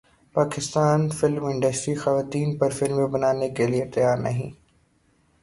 Pakistan 0.35 0.99
film 1.17 1.43
industry 1.45 1.93
خواتین 1.95 2.49
پر 2.59 2.69
فلمیں 2.77 3.11
بنانے 3.13 3.49
کیلئے 3.57 3.85
تیار 3.93 4.17
نہیں 4.17 4.49